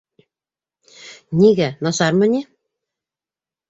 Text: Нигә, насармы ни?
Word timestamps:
Нигә, 1.43 1.71
насармы 1.89 2.35
ни? 2.35 2.45